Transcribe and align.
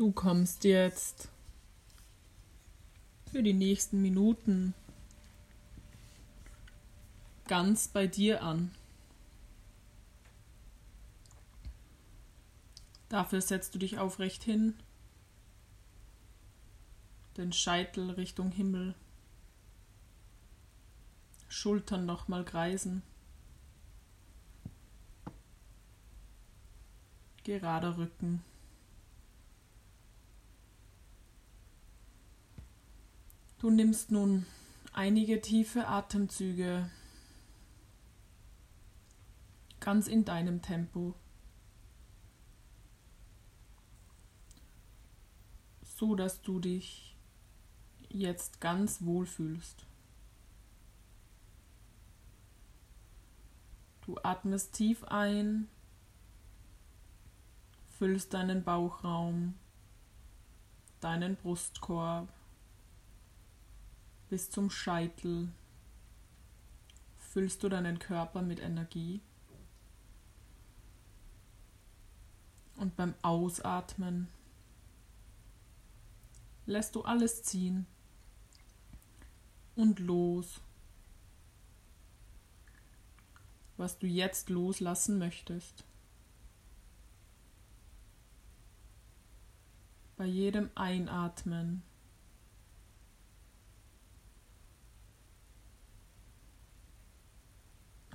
Du 0.00 0.12
kommst 0.12 0.64
jetzt 0.64 1.28
für 3.30 3.42
die 3.42 3.52
nächsten 3.52 4.00
Minuten 4.00 4.72
ganz 7.46 7.86
bei 7.86 8.06
dir 8.06 8.42
an. 8.42 8.70
Dafür 13.10 13.42
setzt 13.42 13.74
du 13.74 13.78
dich 13.78 13.98
aufrecht 13.98 14.42
hin, 14.42 14.72
den 17.36 17.52
Scheitel 17.52 18.08
Richtung 18.08 18.52
Himmel, 18.52 18.94
Schultern 21.50 22.06
nochmal 22.06 22.46
kreisen, 22.46 23.02
gerader 27.44 27.98
Rücken. 27.98 28.42
Du 33.60 33.68
nimmst 33.68 34.10
nun 34.10 34.46
einige 34.94 35.42
tiefe 35.42 35.86
Atemzüge 35.86 36.90
ganz 39.80 40.06
in 40.08 40.24
deinem 40.24 40.62
Tempo. 40.62 41.14
So 45.82 46.14
dass 46.14 46.40
du 46.40 46.58
dich 46.58 47.14
jetzt 48.08 48.62
ganz 48.62 49.02
wohl 49.04 49.26
fühlst. 49.26 49.84
Du 54.06 54.16
atmest 54.22 54.72
tief 54.72 55.04
ein, 55.04 55.68
füllst 57.98 58.32
deinen 58.32 58.64
Bauchraum, 58.64 59.54
deinen 61.02 61.36
Brustkorb 61.36 62.39
bis 64.30 64.48
zum 64.48 64.70
Scheitel 64.70 65.48
füllst 67.18 67.64
du 67.64 67.68
deinen 67.68 67.98
Körper 67.98 68.42
mit 68.42 68.60
Energie. 68.60 69.20
Und 72.76 72.96
beim 72.96 73.14
Ausatmen 73.22 74.28
lässt 76.64 76.94
du 76.94 77.02
alles 77.02 77.42
ziehen 77.42 77.86
und 79.74 79.98
los, 79.98 80.60
was 83.76 83.98
du 83.98 84.06
jetzt 84.06 84.48
loslassen 84.48 85.18
möchtest. 85.18 85.84
Bei 90.16 90.24
jedem 90.24 90.70
Einatmen 90.76 91.82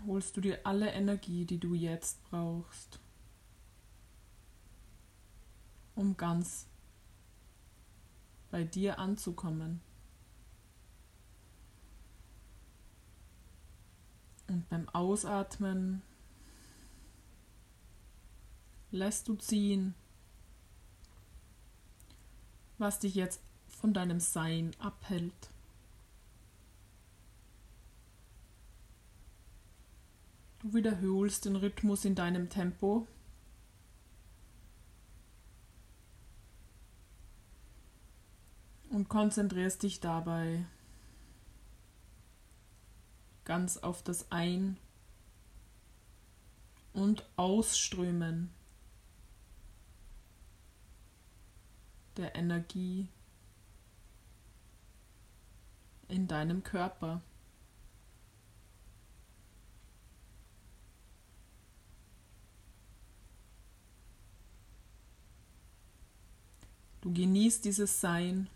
holst 0.06 0.38
du 0.38 0.42
dir 0.42 0.60
alle 0.66 0.92
Energie, 0.92 1.46
die 1.46 1.60
du 1.60 1.74
jetzt 1.74 2.24
brauchst, 2.24 3.00
um 5.96 6.18
ganz 6.18 6.68
bei 8.52 8.64
dir 8.64 9.00
anzukommen. 9.00 9.82
Und 14.48 14.70
beim 14.70 14.88
Ausatmen 14.90 16.02
lässt 18.92 19.28
du 19.28 19.36
ziehen, 19.36 19.96
was 22.78 23.00
dich 23.00 23.16
jetzt 23.16 23.42
von 23.68 23.94
deinem 23.94 24.20
Sein 24.20 24.72
abhält. 24.80 25.50
Du 30.66 30.74
wiederholst 30.74 31.46
den 31.46 31.58
Rhythmus 31.58 32.06
in 32.06 32.16
deinem 32.16 32.50
Tempo. 32.50 33.08
Und 38.90 39.08
konzentrierst 39.08 39.84
dich 39.84 40.00
dabei 40.00 40.66
ganz 43.44 43.78
auf 43.78 44.02
das 44.02 44.32
Ein- 44.32 44.78
und 46.94 47.30
Ausströmen 47.36 48.50
der 52.18 52.34
Energie 52.34 53.08
in 56.08 56.28
deinem 56.28 56.64
Körper. 56.64 57.22
Du 67.06 67.14
genießt 67.14 67.64
dieses 67.64 68.02
Sein 68.02 68.50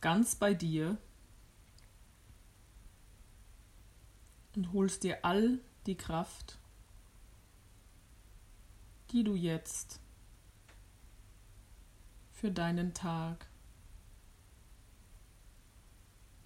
ganz 0.00 0.34
bei 0.34 0.52
dir 0.52 0.98
und 4.56 4.72
holst 4.72 5.04
dir 5.04 5.24
all 5.24 5.60
die 5.86 5.94
Kraft, 5.94 6.58
die 9.12 9.22
du 9.22 9.36
jetzt 9.36 10.00
für 12.32 12.50
deinen 12.50 12.92
Tag, 12.92 13.46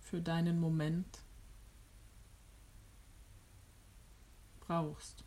für 0.01 0.21
deinen 0.21 0.61
Moment 0.61 1.21
brauchst. 4.61 5.25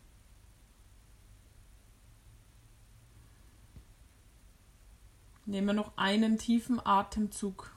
Nehme 5.48 5.72
noch 5.72 5.96
einen 5.96 6.36
tiefen 6.36 6.78
Atemzug 6.84 7.74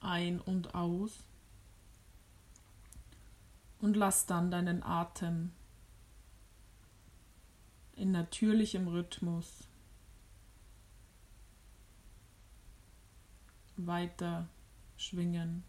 ein 0.00 0.42
und 0.42 0.74
aus 0.74 1.24
und 3.78 3.96
lass 3.96 4.26
dann 4.26 4.50
deinen 4.50 4.82
Atem 4.82 5.52
in 7.96 8.12
natürlichem 8.12 8.88
Rhythmus 8.88 9.66
weiter 13.78 14.50
schwingen. 14.98 15.64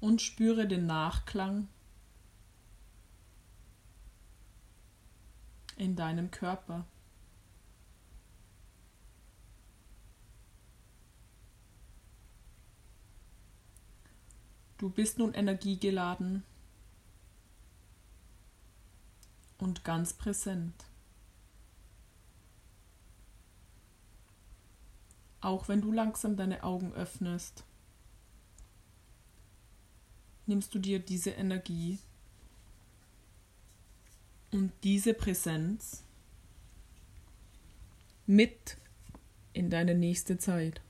Und 0.00 0.20
spüre 0.20 0.68
den 0.68 0.84
Nachklang 0.84 1.68
in 5.76 5.96
deinem 5.96 6.30
Körper. 6.30 6.84
Du 14.78 14.90
bist 14.90 15.18
nun 15.18 15.32
energiegeladen 15.34 16.42
und 19.58 19.84
ganz 19.84 20.12
präsent. 20.12 20.74
Auch 25.40 25.68
wenn 25.68 25.80
du 25.80 25.92
langsam 25.92 26.36
deine 26.36 26.64
Augen 26.64 26.92
öffnest, 26.92 27.64
nimmst 30.46 30.74
du 30.74 30.78
dir 30.78 30.98
diese 30.98 31.30
Energie 31.30 31.98
und 34.54 34.70
diese 34.84 35.14
Präsenz 35.14 36.04
mit 38.24 38.76
in 39.52 39.68
deine 39.68 39.96
nächste 39.96 40.38
Zeit. 40.38 40.80